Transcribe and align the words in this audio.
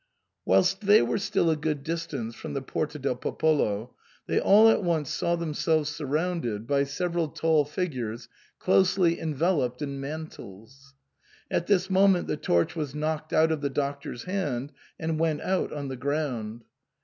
Whilst 0.45 0.81
they 0.81 1.03
were 1.03 1.19
still 1.19 1.51
a 1.51 1.55
good 1.55 1.83
distance 1.83 2.33
from 2.33 2.55
the 2.55 2.61
Porta 2.63 2.97
del 2.97 3.15
Popolo 3.17 3.93
they 4.25 4.39
all 4.39 4.67
at 4.67 4.81
once 4.83 5.11
saw 5.11 5.35
themselves 5.35 5.91
surrounded 5.91 6.65
by 6.65 6.85
several 6.85 7.27
tall 7.27 7.65
figures 7.65 8.27
closely 8.57 9.19
enveloped 9.19 9.79
in 9.79 9.99
mantles. 9.99 10.95
At 11.51 11.67
this 11.67 11.87
moment 11.87 12.25
the 12.25 12.35
torch 12.35 12.75
was 12.75 12.95
knocked 12.95 13.31
out 13.31 13.51
of 13.51 13.61
the 13.61 13.69
Doctor's 13.69 14.23
hand, 14.23 14.71
and 14.99 15.19
went 15.19 15.41
out 15.41 15.71
on 15.71 15.87
the 15.87 15.97
ground. 15.97 16.63